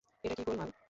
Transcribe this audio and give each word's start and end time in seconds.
এটা 0.23 0.35
কি 0.37 0.43
গোলমাল? 0.47 0.71